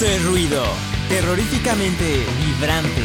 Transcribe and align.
Esto 0.00 0.12
es 0.12 0.24
ruido, 0.24 0.62
terroríficamente 1.10 2.24
vibrante. 2.42 3.02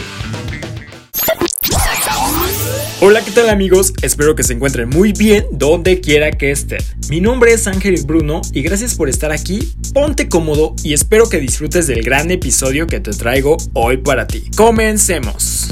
Hola, 3.02 3.22
¿qué 3.22 3.32
tal 3.32 3.50
amigos? 3.50 3.92
Espero 4.02 4.34
que 4.34 4.44
se 4.44 4.54
encuentren 4.54 4.88
muy 4.88 5.12
bien 5.12 5.46
donde 5.52 6.00
quiera 6.00 6.32
que 6.32 6.52
estén. 6.52 6.80
Mi 7.10 7.20
nombre 7.20 7.52
es 7.52 7.68
Ángel 7.68 8.02
Bruno 8.06 8.40
y 8.54 8.62
gracias 8.62 8.96
por 8.96 9.10
estar 9.10 9.34
aquí. 9.34 9.74
Ponte 9.94 10.30
cómodo 10.30 10.74
y 10.84 10.94
espero 10.94 11.28
que 11.28 11.42
disfrutes 11.42 11.86
del 11.88 12.02
gran 12.02 12.32
episodio 12.32 12.88
que 12.88 13.02
te 13.02 13.12
traigo 13.12 13.58
hoy 13.74 13.98
para 13.98 14.26
ti. 14.26 14.50
Comencemos. 14.56 15.68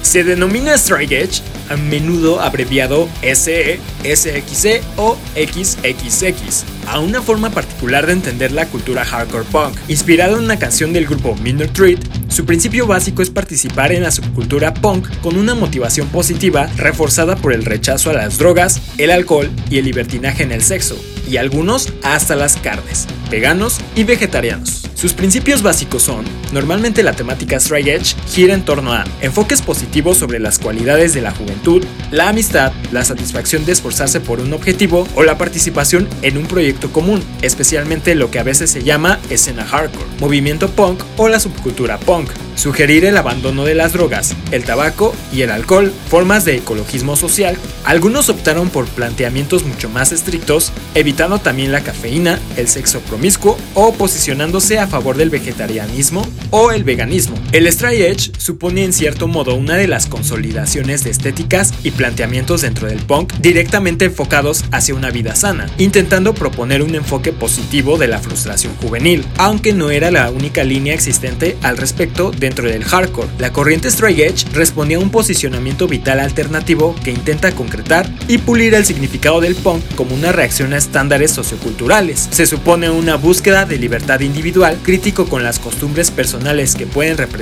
Se 0.00 0.24
denomina 0.24 0.72
Strike 0.72 1.12
Edge, 1.12 1.42
a 1.68 1.76
menudo 1.76 2.40
abreviado 2.40 3.08
SE, 3.22 3.80
SXE 4.04 4.80
o 4.96 5.16
XXX, 5.34 6.64
a 6.86 7.00
una 7.00 7.22
forma 7.22 7.50
particular 7.50 8.06
de 8.06 8.12
entender 8.12 8.52
la 8.52 8.66
cultura 8.66 9.04
hardcore 9.04 9.44
punk. 9.44 9.76
Inspirado 9.88 10.38
en 10.38 10.44
una 10.44 10.58
canción 10.58 10.92
del 10.92 11.06
grupo 11.06 11.34
Minor 11.36 11.68
Treat, 11.68 12.00
su 12.28 12.44
principio 12.44 12.86
básico 12.86 13.22
es 13.22 13.30
participar 13.30 13.92
en 13.92 14.02
la 14.02 14.10
subcultura 14.10 14.74
punk 14.74 15.08
con 15.20 15.36
una 15.36 15.54
motivación 15.54 16.08
positiva 16.08 16.68
reforzada 16.76 17.36
por 17.36 17.52
el 17.52 17.64
rechazo 17.64 18.10
a 18.10 18.14
las 18.14 18.38
drogas, 18.38 18.80
el 18.98 19.10
alcohol 19.10 19.50
y 19.70 19.78
el 19.78 19.84
libertinaje 19.84 20.42
en 20.42 20.52
el 20.52 20.62
sexo, 20.62 20.96
y 21.28 21.36
algunos 21.36 21.92
hasta 22.02 22.36
las 22.36 22.56
carnes, 22.56 23.06
veganos 23.30 23.78
y 23.94 24.04
vegetarianos. 24.04 24.87
Sus 24.98 25.14
principios 25.14 25.62
básicos 25.62 26.02
son, 26.02 26.24
normalmente 26.50 27.04
la 27.04 27.12
temática 27.12 27.60
Strike 27.60 27.86
Edge 27.86 28.16
gira 28.26 28.52
en 28.52 28.64
torno 28.64 28.92
a 28.92 29.04
enfoques 29.20 29.62
positivos 29.62 30.16
sobre 30.16 30.40
las 30.40 30.58
cualidades 30.58 31.14
de 31.14 31.22
la 31.22 31.30
juventud, 31.30 31.84
la 32.10 32.30
amistad, 32.30 32.72
la 32.90 33.04
satisfacción 33.04 33.64
de 33.64 33.70
esforzarse 33.70 34.18
por 34.18 34.40
un 34.40 34.52
objetivo 34.52 35.06
o 35.14 35.22
la 35.22 35.38
participación 35.38 36.08
en 36.22 36.36
un 36.36 36.46
proyecto 36.48 36.90
común, 36.90 37.22
especialmente 37.42 38.16
lo 38.16 38.32
que 38.32 38.40
a 38.40 38.42
veces 38.42 38.72
se 38.72 38.82
llama 38.82 39.20
escena 39.30 39.64
hardcore, 39.64 40.04
movimiento 40.18 40.68
punk 40.68 41.00
o 41.16 41.28
la 41.28 41.38
subcultura 41.38 41.96
punk. 41.98 42.30
Sugerir 42.58 43.04
el 43.04 43.16
abandono 43.16 43.64
de 43.64 43.76
las 43.76 43.92
drogas, 43.92 44.34
el 44.50 44.64
tabaco 44.64 45.14
y 45.32 45.42
el 45.42 45.52
alcohol, 45.52 45.92
formas 46.08 46.44
de 46.44 46.56
ecologismo 46.56 47.14
social. 47.14 47.56
Algunos 47.84 48.28
optaron 48.30 48.68
por 48.68 48.88
planteamientos 48.88 49.62
mucho 49.62 49.88
más 49.88 50.10
estrictos, 50.10 50.72
evitando 50.96 51.38
también 51.38 51.70
la 51.70 51.82
cafeína, 51.82 52.40
el 52.56 52.66
sexo 52.66 52.98
promiscuo 53.02 53.56
o 53.74 53.92
posicionándose 53.92 54.80
a 54.80 54.88
favor 54.88 55.16
del 55.16 55.30
vegetarianismo 55.30 56.26
o 56.50 56.72
el 56.72 56.82
veganismo. 56.82 57.37
El 57.50 57.66
Stray 57.72 58.02
Edge 58.02 58.30
supone 58.36 58.84
en 58.84 58.92
cierto 58.92 59.26
modo 59.26 59.54
una 59.54 59.76
de 59.76 59.88
las 59.88 60.04
consolidaciones 60.04 61.02
de 61.02 61.10
estéticas 61.10 61.72
y 61.82 61.92
planteamientos 61.92 62.60
dentro 62.60 62.88
del 62.88 62.98
punk 62.98 63.32
directamente 63.40 64.04
enfocados 64.04 64.66
hacia 64.70 64.94
una 64.94 65.08
vida 65.10 65.34
sana, 65.34 65.66
intentando 65.78 66.34
proponer 66.34 66.82
un 66.82 66.94
enfoque 66.94 67.32
positivo 67.32 67.96
de 67.96 68.06
la 68.06 68.18
frustración 68.18 68.74
juvenil, 68.76 69.24
aunque 69.38 69.72
no 69.72 69.90
era 69.90 70.10
la 70.10 70.30
única 70.30 70.62
línea 70.62 70.92
existente 70.92 71.56
al 71.62 71.78
respecto 71.78 72.32
dentro 72.32 72.68
del 72.68 72.84
hardcore. 72.84 73.28
La 73.38 73.50
corriente 73.50 73.90
Stray 73.90 74.20
Edge 74.20 74.44
respondía 74.52 74.98
a 74.98 75.00
un 75.00 75.10
posicionamiento 75.10 75.88
vital 75.88 76.20
alternativo 76.20 76.94
que 77.02 77.12
intenta 77.12 77.52
concretar 77.52 78.12
y 78.28 78.36
pulir 78.36 78.74
el 78.74 78.84
significado 78.84 79.40
del 79.40 79.54
punk 79.54 79.82
como 79.94 80.14
una 80.14 80.32
reacción 80.32 80.74
a 80.74 80.76
estándares 80.76 81.30
socioculturales. 81.30 82.28
Se 82.30 82.44
supone 82.44 82.90
una 82.90 83.16
búsqueda 83.16 83.64
de 83.64 83.78
libertad 83.78 84.20
individual, 84.20 84.78
crítico 84.82 85.30
con 85.30 85.42
las 85.42 85.58
costumbres 85.58 86.10
personales 86.10 86.74
que 86.74 86.86
pueden 86.86 87.16
representar 87.16 87.37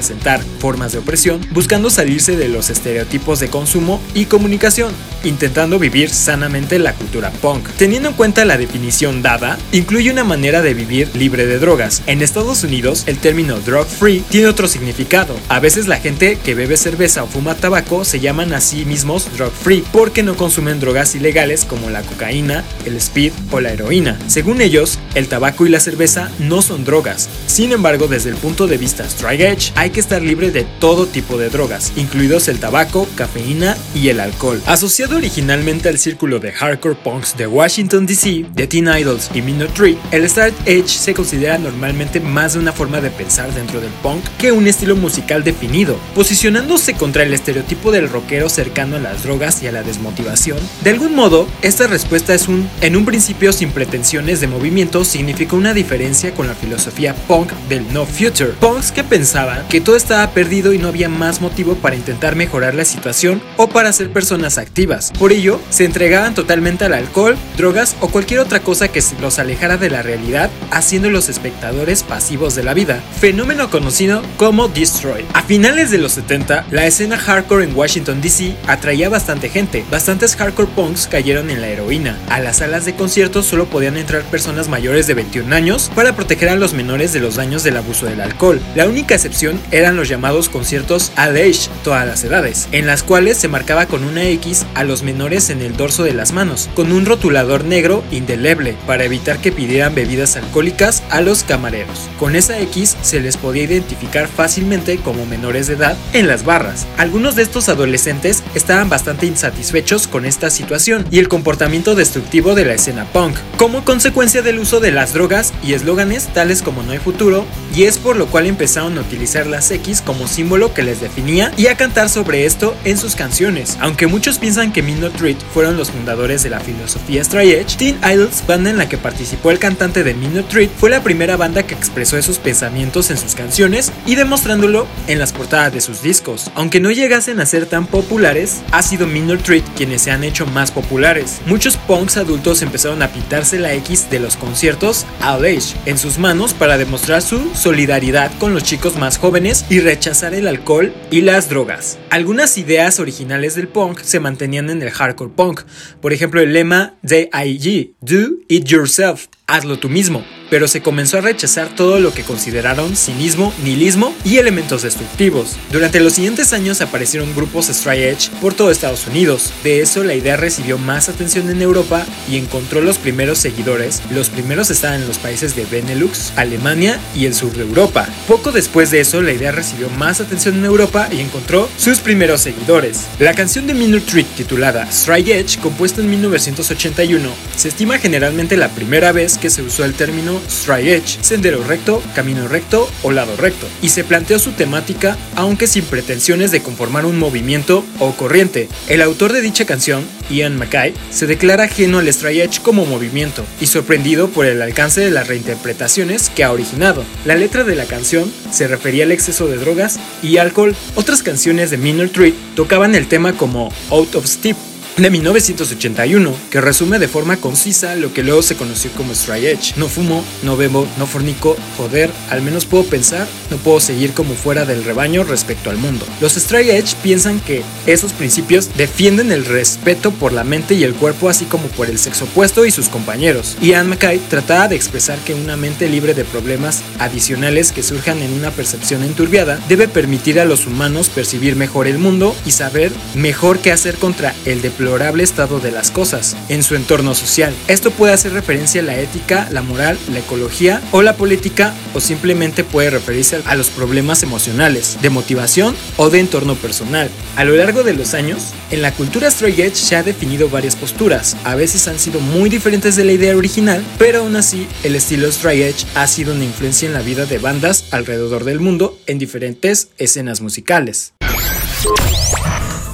formas 0.59 0.93
de 0.93 0.99
opresión, 0.99 1.41
buscando 1.53 1.91
salirse 1.91 2.37
de 2.37 2.49
los 2.49 2.71
estereotipos 2.71 3.41
de 3.41 3.49
consumo 3.49 4.01
y 4.15 4.27
comunicación, 4.27 4.93
intentando 5.25 5.79
vivir 5.79 6.11
sanamente 6.11 6.79
la 6.79 6.95
cultura 6.95 7.31
punk. 7.31 7.69
Teniendo 7.77 8.11
en 8.11 8.15
cuenta 8.15 8.45
la 8.45 8.59
definición 8.59 9.23
dada, 9.23 9.59
incluye 9.73 10.11
una 10.11 10.25
manera 10.25 10.63
de 10.63 10.75
vivir 10.75 11.11
libre 11.15 11.47
de 11.47 11.59
drogas. 11.59 12.03
En 12.07 12.23
Estados 12.23 12.65
Unidos, 12.65 13.05
el 13.07 13.19
término 13.19 13.59
drug 13.61 13.87
free 13.87 14.25
tiene 14.29 14.49
otro 14.49 14.69
significado. 14.69 15.37
A 15.49 15.61
veces 15.61 15.87
la 15.87 15.99
gente 15.99 16.39
que 16.45 16.55
bebe 16.55 16.77
cerveza 16.77 17.23
o 17.23 17.27
fuma 17.27 17.55
tabaco 17.55 18.05
se 18.05 18.21
llaman 18.21 18.53
a 18.53 18.61
sí 18.61 18.85
mismos 18.85 19.29
drug 19.37 19.53
free 19.53 19.85
porque 19.93 20.23
no 20.23 20.37
consumen 20.37 20.81
drogas 20.81 21.15
ilegales 21.15 21.65
como 21.65 21.91
la 21.91 22.03
cocaína, 22.03 22.65
el 22.85 22.97
speed 22.97 23.33
o 23.51 23.61
la 23.61 23.73
heroína. 23.73 24.19
Según 24.27 24.61
ellos, 24.61 24.99
el 25.15 25.29
tabaco 25.29 25.67
y 25.67 25.71
la 25.71 25.81
cerveza 25.81 26.31
no 26.39 26.63
son 26.63 26.85
drogas. 26.85 27.29
Sin 27.47 27.73
embargo, 27.73 28.09
desde 28.09 28.31
el 28.31 28.37
punto 28.37 28.67
de 28.67 28.79
vista 28.79 29.05
Strike 29.05 29.41
Edge, 29.41 29.73
hay 29.75 29.86
que 29.91 30.01
estar 30.01 30.23
libre 30.23 30.51
de 30.51 30.65
todo 30.81 31.07
tipo 31.07 31.39
de 31.39 31.51
drogas, 31.51 31.93
incluidos 31.97 32.49
el 32.49 32.59
tabaco, 32.59 33.09
cafeína 33.15 33.77
y 33.95 34.09
el 34.09 34.21
alcohol. 34.21 34.63
Asociado 34.67 35.17
originalmente 35.17 35.89
al 35.89 35.99
círculo 35.99 36.39
de 36.39 36.53
hardcore 36.53 36.97
punks 36.97 37.37
de 37.37 37.47
Washington 37.47 38.07
DC, 38.07 38.47
de 38.55 38.67
Teen 38.67 38.89
Idols 38.89 39.31
y 39.35 39.43
Minor 39.43 39.69
Tree, 39.69 39.99
el 40.11 40.25
Strike 40.25 40.57
Edge 40.67 40.89
se 40.89 41.15
considera 41.15 41.59
normalmente 41.59 42.21
más 42.21 42.55
de 42.55 42.61
una 42.61 42.73
forma 42.73 43.01
de 43.01 43.11
pensar 43.11 43.53
dentro 43.55 43.81
del 43.81 43.91
punk 44.03 44.25
que 44.39 44.53
un 44.53 44.67
estilo 44.67 44.97
musical 44.97 45.45
definido, 45.45 45.97
posicionándose 46.15 46.95
contra 46.95 47.23
el 47.23 47.35
estereotipo 47.35 47.93
del 47.93 48.09
rockero 48.09 48.49
cercano 48.49 48.97
a 48.97 49.01
las 49.01 49.23
drogas 49.23 49.63
y 49.63 49.67
a 49.67 49.73
la 49.73 49.83
desmotivación. 49.83 50.59
De 50.83 50.91
algún 50.91 51.15
modo, 51.15 51.49
esta 51.63 51.87
respuesta 51.87 52.35
es 52.35 52.49
un, 52.49 52.69
en 52.81 52.97
un 52.97 53.05
principio 53.05 53.53
sin 53.53 53.71
pretensiones 53.71 54.41
de 54.41 54.47
movimiento, 54.47 55.05
significa 55.05 55.57
una 55.57 55.75
diferencia 55.75 56.35
con 56.35 56.47
la 56.47 56.55
filosofía 56.55 57.15
punk 57.15 57.53
del 57.69 57.93
no 57.93 58.07
future. 58.07 58.53
Punks 58.61 58.93
que 58.93 59.05
pensaban 59.05 59.67
que 59.69 59.76
todo 59.81 59.97
estaba 59.97 60.31
perdido 60.31 60.73
y 60.73 60.79
no 60.79 60.89
había 60.89 61.09
más 61.09 61.41
motivo 61.41 61.75
para 61.77 61.97
intentar 61.97 62.37
mejorar 62.37 62.75
la 62.75 62.85
situación 62.85 63.43
o 63.57 63.69
para 63.69 63.93
ser 63.93 64.11
personas 64.11 64.59
activas. 64.59 65.13
Por 65.19 65.33
ello, 65.33 65.61
se 65.71 65.85
entregaban 65.85 66.35
totalmente 66.35 66.85
al 66.85 66.95
alcohol, 66.95 67.37
drogas 67.57 67.97
o 68.01 68.09
cualquier 68.09 68.41
otra 68.41 68.61
cosa 68.61 68.89
que 68.89 69.03
los 69.21 69.39
alejara 69.39 69.77
de 69.77 69.91
la 69.91 70.03
realidad, 70.03 70.51
haciendo 70.71 71.11
los 71.11 71.29
espectadores 71.29 72.03
pasivos 72.03 72.55
de 72.55 72.65
la 72.65 72.75
vida, 72.75 73.03
fenómeno 73.21 73.71
conocido 73.71 74.23
como 74.37 74.69
Destroy. 74.69 75.25
A 75.33 75.43
finales 75.43 75.91
de 75.91 75.99
los 75.99 76.13
70, 76.13 76.67
la 76.71 76.87
escena 76.87 77.17
hardcore 77.17 77.65
en 77.65 77.77
Washington 77.77 78.21
DC 78.21 78.57
atraía 78.67 79.09
bastante 79.09 79.49
gente. 79.49 79.85
Bastantes 79.91 80.37
hardcore 80.37 80.71
punks 80.75 81.07
cayeron 81.07 81.51
en 81.51 81.61
la 81.61 81.69
heroína. 81.69 82.19
A 82.29 82.41
las 82.41 82.59
salas 82.59 82.85
de 82.85 82.95
conciertos 82.95 83.47
solo 83.47 83.67
podían 83.67 83.97
entrar 83.97 84.23
personas 84.25 84.69
mayores 84.69 85.07
de 85.07 85.15
21 85.15 85.55
años 85.55 85.91
para 85.95 86.17
proteger 86.17 86.49
a 86.49 86.57
los 86.57 86.73
menores 86.73 87.13
de 87.13 87.21
los 87.21 87.37
daños 87.37 87.63
del 87.63 87.77
abuso 87.77 88.07
del 88.07 88.21
alcohol. 88.21 88.61
La 88.75 88.87
única 88.87 89.15
excepción 89.15 89.61
eran 89.71 89.97
los 89.97 90.09
llamados 90.09 90.49
conciertos 90.49 91.13
all 91.17 91.37
age, 91.37 91.69
todas 91.85 92.07
las 92.07 92.25
edades, 92.25 92.69
en 92.73 92.87
las 92.87 93.03
cuales 93.03 93.37
se 93.37 93.49
marcaba 93.49 93.87
con 93.87 94.05
una 94.05 94.25
X 94.25 94.67
a 94.75 94.85
los 94.85 95.03
menores 95.03 95.51
en 95.51 95.63
el 95.63 95.77
dorso 95.77 96.05
de 96.05 96.15
las 96.15 96.33
manos, 96.33 96.69
con 96.75 96.93
un 96.93 97.07
rotulador 97.07 97.65
negro 97.65 98.05
indeleble 98.11 98.77
para 98.87 99.05
evitar 99.05 99.39
que 99.39 99.53
pidieran 99.53 99.95
bebidas 99.95 100.37
alcohólicas 100.37 101.03
a 101.11 101.21
los 101.21 101.43
camareros. 101.43 102.09
Con 102.19 102.37
esa 102.37 102.59
X 102.61 102.97
se 103.03 103.21
les 103.21 103.37
podía 103.37 103.65
identificar 103.65 104.29
fácilmente 104.29 104.99
como 104.99 105.27
menores 105.27 105.67
de 105.67 105.75
edad 105.75 105.97
en 106.13 106.27
las 106.27 106.45
barras. 106.45 106.87
Algunos 106.97 107.37
de 107.37 107.43
estos 107.43 107.69
adolescentes 107.69 108.43
estaban 108.55 108.89
bastante 108.89 109.27
insatisfechos 109.27 110.07
con 110.07 110.25
esta 110.25 110.51
situación 110.51 111.07
y 111.11 111.19
el 111.19 111.29
comportamiento 111.29 111.95
destructivo 111.95 112.55
de 112.55 112.65
la 112.65 112.75
escena 112.75 113.05
punk, 113.07 113.37
como 113.57 113.85
consecuencia 113.85 114.43
del 114.43 114.59
uso 114.59 114.81
de 114.81 114.93
las 114.93 115.13
drogas 115.13 115.53
y 115.63 115.75
eslóganes 115.75 116.27
tales 116.33 116.63
como 116.63 116.83
no 116.83 116.93
hay 116.93 116.99
futuro, 116.99 117.45
y 117.75 117.85
es 117.85 117.99
por 117.99 118.17
lo 118.17 118.27
cual 118.27 118.47
empezaron 118.47 118.97
a 118.99 119.01
utilizar 119.03 119.47
X 119.71 120.03
como 120.03 120.29
símbolo 120.29 120.75
que 120.75 120.83
les 120.83 121.01
definía 121.01 121.53
y 121.57 121.67
a 121.67 121.77
cantar 121.77 122.09
sobre 122.09 122.47
esto 122.47 122.77
en 122.85 122.99
sus 122.99 123.17
canciones. 123.17 123.77
Aunque 123.81 124.07
muchos 124.07 124.39
piensan 124.39 124.73
que 124.73 124.83
Minot 124.83 125.17
Treat 125.17 125.39
fueron 125.53 125.77
los 125.77 125.91
fundadores 125.91 126.43
de 126.43 126.51
la 126.51 126.61
filosofía 126.61 127.25
Stray 127.25 127.53
Edge, 127.53 127.77
Teen 127.77 127.99
Idols, 128.05 128.45
banda 128.47 128.71
en 128.71 128.79
la 128.79 128.89
que 128.89 128.99
participó 128.99 129.51
el 129.51 129.59
cantante 129.59 130.05
de 130.05 130.15
Minot 130.15 130.49
Treat, 130.49 130.71
fue 130.79 130.91
la 130.91 131.03
primera 131.03 131.37
banda 131.37 131.63
que 131.65 131.75
expresó 131.75 132.17
esos 132.17 132.39
pensamientos 132.39 133.11
en 133.11 133.17
sus 133.17 133.35
canciones 133.35 133.93
y 134.05 134.15
demostrándolo 134.15 134.87
en 135.07 135.19
las 135.19 135.33
portadas 135.33 135.73
de 135.73 135.81
sus 135.81 136.03
discos. 136.03 136.51
Aunque 136.55 136.81
no 136.81 136.91
llegasen 136.91 137.41
a 137.41 137.47
ser 137.47 137.67
tan 137.67 137.87
populares, 137.87 138.63
ha 138.73 138.83
sido 138.83 139.07
Minor 139.07 139.39
Treat 139.39 139.65
quienes 139.77 140.03
se 140.03 140.11
han 140.11 140.25
hecho 140.25 140.47
más 140.47 140.71
populares. 140.71 141.41
Muchos 141.47 141.77
punks 141.77 142.17
adultos 142.17 142.63
empezaron 142.63 143.03
a 143.03 143.09
pintarse 143.09 143.59
la 143.59 143.73
X 143.75 144.11
de 144.11 144.21
los 144.21 144.37
conciertos 144.37 145.07
All 145.23 145.45
Age 145.45 145.75
en 145.87 145.99
sus 145.99 146.19
manos 146.19 146.53
para 146.53 146.79
demostrar 146.79 147.23
su 147.23 147.55
solidaridad 147.55 148.31
con 148.39 148.55
los 148.55 148.63
chicos 148.63 148.97
más 148.97 149.19
jóvenes 149.19 149.46
y 149.69 149.79
rechazar 149.79 150.35
el 150.35 150.49
alcohol 150.49 150.93
y 151.09 151.21
las 151.21 151.49
drogas. 151.49 152.01
Algunas 152.11 152.59
ideas 152.59 152.99
originales 152.99 153.55
del 153.55 153.69
punk 153.69 154.01
se 154.01 154.19
mantenían 154.19 154.71
en 154.71 154.83
el 154.83 154.91
hardcore 154.91 155.31
punk, 155.37 155.61
por 156.01 156.13
ejemplo 156.13 156.41
el 156.41 156.53
lema 156.53 156.95
de 157.03 157.31
IG, 157.33 157.95
Do 158.01 158.39
It 158.49 158.65
Yourself, 158.65 159.27
hazlo 159.47 159.79
tú 159.79 159.89
mismo, 159.89 160.25
pero 160.51 160.69
se 160.69 160.83
comenzó 160.83 161.19
a 161.19 161.23
rechazar 161.23 161.69
todo 161.69 162.01
lo 162.01 162.13
que 162.13 162.23
consideraron 162.23 162.97
cinismo, 162.97 163.53
nihilismo 163.65 164.15
y 164.25 164.39
elementos 164.39 164.83
destructivos. 164.83 165.57
Durante 165.73 166.01
los 166.01 166.15
siguientes 166.15 166.53
años 166.53 166.81
aparecieron 166.81 167.35
grupos 167.35 167.67
Stray 167.67 168.05
Edge 168.05 168.31
por 168.41 168.55
todo 168.55 168.71
Estados 168.71 169.07
Unidos. 169.07 169.53
De 169.65 169.81
eso 169.81 170.05
la 170.05 170.15
idea 170.15 170.37
recibió 170.37 170.79
más 170.79 171.09
atención 171.09 171.51
en 171.51 171.63
Europa 171.63 172.05
y 172.29 172.37
encontró 172.37 172.81
los 172.81 172.99
primeros 172.99 173.39
seguidores. 173.39 174.03
Los 174.11 174.31
primeros 174.31 174.71
estaban 174.71 175.03
en 175.03 175.09
los 175.09 175.19
países 175.19 175.57
de 175.57 175.65
Benelux, 175.65 176.33
Alemania 176.37 176.99
y 177.15 177.27
el 177.27 177.35
sur 177.35 177.53
de 177.53 177.63
Europa. 177.63 178.09
Poco 178.29 178.53
después 178.53 178.91
de 178.91 179.01
eso 179.01 179.23
la 179.23 179.33
idea 179.33 179.53
recibió 179.53 179.89
más 179.91 180.21
atención 180.21 180.57
en 180.57 180.65
Europa 180.65 181.09
y 181.11 181.21
encontró 181.21 181.69
sus 181.77 181.99
primeros 181.99 182.41
seguidores. 182.41 183.07
La 183.19 183.35
canción 183.35 183.67
de 183.67 183.75
Minor 183.75 184.03
Trick 184.03 184.27
titulada 184.37 184.91
Stray 184.91 185.31
Edge, 185.33 185.59
compuesta 185.59 186.01
en 186.01 186.11
1981, 186.11 187.29
se 187.57 187.69
estima 187.69 187.99
generalmente 187.99 188.57
la 188.57 188.69
primera 188.69 189.13
vez 189.13 189.39
que 189.39 189.51
se 189.51 189.63
usó 189.63 189.85
el 189.85 189.95
término 189.95 190.36
Straight 190.49 190.87
Edge, 190.87 191.19
sendero 191.21 191.63
recto, 191.65 192.03
camino 192.15 192.49
recto 192.49 192.89
o 193.03 193.11
lado 193.11 193.37
recto, 193.37 193.67
y 193.83 193.89
se 193.89 194.05
planteó 194.05 194.39
su 194.39 194.53
temática 194.53 195.17
aunque 195.35 195.67
sin 195.67 195.85
pretensiones 195.85 196.51
de 196.51 196.63
conformar 196.63 197.07
un 197.07 197.19
movimiento 197.19 197.85
o 197.99 198.13
corriente. 198.13 198.69
El 198.89 199.03
autor 199.03 199.33
de 199.33 199.43
dicha 199.43 199.65
canción, 199.65 200.05
Ian 200.31 200.57
Mackay, 200.57 200.95
se 201.11 201.27
declara 201.27 201.65
ajeno 201.65 201.99
al 201.99 202.09
Straight 202.09 202.41
Edge 202.41 202.63
como 202.63 202.87
movimiento 202.87 203.45
y 203.61 203.67
sorprendido 203.67 204.29
por 204.29 204.47
el 204.47 204.63
alcance 204.63 205.01
de 205.01 205.11
las 205.11 205.29
reinterpretaciones 205.29 206.31
que 206.31 206.45
ha 206.45 206.53
originado. 206.53 207.05
La 207.25 207.35
letra 207.35 207.65
de 207.65 207.75
la 207.75 207.87
canción 207.87 208.33
se 208.51 208.69
refería 208.69 209.05
al 209.05 209.13
exceso 209.13 209.47
de 209.47 209.57
drogas 209.57 209.99
y 210.23 210.39
alcohol. 210.39 210.75
Otras 210.95 211.23
canciones 211.23 211.71
de 211.71 211.79
Minor 211.79 212.09
Treat 212.09 212.35
tocaban 212.55 212.95
el 212.95 213.09
tema 213.09 213.33
como 213.35 213.73
Out 213.91 214.15
of 214.17 214.27
Step 214.27 214.57
de 214.97 215.11
1981, 215.11 216.35
que 216.51 216.61
resume 216.61 216.99
de 216.99 217.07
forma 217.07 217.37
concisa 217.37 217.95
lo 217.97 218.15
que 218.15 218.23
luego 218.23 218.41
se 218.41 218.57
conoció 218.57 218.91
como 218.93 219.13
Straight 219.13 219.45
Edge. 219.45 219.75
No 219.77 219.89
fumo, 219.89 220.25
no 220.43 220.57
bebo, 220.57 220.87
no 220.99 221.07
fornico, 221.07 221.55
joder, 221.77 222.11
al 222.31 222.41
menos 222.41 222.65
puedo 222.65 222.85
pensar, 222.85 223.27
no 223.51 223.59
puedo 223.59 223.79
seguir 223.79 224.13
como 224.13 224.35
fuera 224.35 224.65
del 224.65 224.85
rebaño 224.85 225.23
respecto 225.23 225.69
al 225.69 225.77
mundo. 225.77 226.07
Los 226.21 226.39
Straight 226.39 226.71
Edge 226.71 226.97
piensan 227.03 227.41
que 227.41 227.63
esos 227.87 228.15
principios 228.15 228.71
defienden 228.77 229.33
el 229.33 229.45
respeto 229.45 230.13
por 230.13 230.33
la 230.33 230.45
mente 230.45 230.75
y 230.75 230.85
el 230.85 230.95
cuerpo 230.95 231.29
así 231.29 231.45
como 231.45 231.69
por 231.69 231.91
el 231.91 231.99
sexo 231.99 232.25
opuesto 232.25 232.65
y 232.65 232.71
sus 232.71 232.89
compañeros. 232.89 233.59
Y 233.61 233.75
Anne 233.75 233.91
Mackay 233.91 234.19
trataba 234.31 234.69
de 234.69 234.77
expresar 234.77 235.19
que 235.21 235.35
una 235.35 235.59
mente 235.59 235.91
libre 235.91 236.15
de 236.15 236.25
problemas 236.25 236.83
adicionales 236.99 237.71
que 237.71 237.83
surjan 237.83 238.23
en 238.23 238.33
una 238.33 238.51
percepción 238.51 239.03
enturbiada 239.03 239.61
debe 239.69 239.89
permitir 239.89 240.41
a 240.41 240.47
los 240.47 240.67
humanos 240.67 241.11
percibir 241.11 241.55
mejor 241.55 241.87
el 241.87 241.99
mundo 241.99 242.35
y 242.47 242.53
saber 242.53 242.93
mejor 243.15 243.59
qué 243.59 243.73
hacer 243.73 243.97
contra 243.97 244.35
el 244.47 244.63
deplorable 244.87 245.25
estado 245.25 245.59
de 245.59 245.73
las 245.73 245.91
cosas 245.91 246.37
en 246.49 246.63
su 246.63 246.77
entorno 246.77 247.17
social. 247.17 247.53
Esto 247.67 247.91
puede 247.91 248.13
hacer 248.13 248.33
referencia 248.33 248.81
a 248.81 248.85
la 248.85 248.97
ética, 249.01 249.49
la 249.51 249.61
moral, 249.61 249.99
la 250.13 250.21
ecología 250.21 250.81
o 250.93 251.03
la 251.03 251.17
política 251.17 251.75
o 251.93 252.01
simplemente 252.01 252.63
puede 252.63 252.91
referirse 252.91 253.43
a 253.47 253.57
los 253.57 253.69
problemas 253.69 254.23
emocionales, 254.23 254.99
de 255.03 255.11
motivación 255.11 255.75
o 255.97 256.09
de 256.09 256.21
entorno 256.21 256.55
personal. 256.55 257.11
A 257.35 257.45
lo 257.45 257.57
largo 257.57 257.83
de 257.83 257.95
los 257.95 258.15
años, 258.15 258.53
en 258.71 258.81
la 258.81 258.93
cultura 258.93 259.27
straight 259.27 259.59
edge 259.59 259.75
se 259.75 259.97
ha 259.97 260.05
definido 260.05 260.49
varias 260.49 260.77
posturas. 260.77 261.37
A 261.43 261.57
veces 261.57 261.89
han 261.89 261.99
sido 261.99 262.21
muy 262.21 262.49
diferentes 262.49 262.95
de 262.95 263.05
la 263.05 263.13
idea 263.13 263.37
original, 263.37 263.83
pero 263.99 264.21
aún 264.21 264.37
así 264.37 264.69
el 264.85 264.95
estilo 264.95 265.27
straight 265.27 265.63
edge 265.63 265.87
ha 265.97 266.07
sido 266.07 266.33
una 266.33 266.45
influencia 266.45 266.87
en 266.87 266.95
la 266.95 267.03
vida 267.03 267.27
de 267.27 267.39
bandas 267.39 267.87
alrededor 267.91 268.45
del 268.45 268.61
mundo 268.61 268.97
en 269.07 269.19
diferentes 269.19 269.89
escenas 269.99 270.41
musicales. 270.41 271.13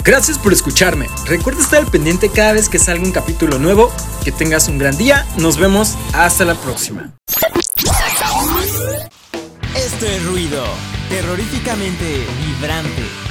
Gracias 0.05 0.37
por 0.37 0.53
escucharme. 0.53 1.09
Recuerda 1.27 1.61
estar 1.61 1.81
al 1.81 1.91
pendiente 1.91 2.29
cada 2.29 2.53
vez 2.53 2.69
que 2.69 2.79
salga 2.79 3.05
un 3.05 3.13
capítulo 3.13 3.59
nuevo. 3.59 3.93
Que 4.25 4.33
tengas 4.33 4.69
un 4.69 4.79
gran 4.79 4.97
día. 4.97 5.27
Nos 5.39 5.59
vemos. 5.59 5.97
Hasta 6.13 6.45
la 6.45 6.55
próxima. 6.55 7.13
Esto 9.77 10.07
es 10.07 10.25
ruido. 10.27 10.65
Terroríficamente 11.09 12.27
vibrante. 12.45 13.22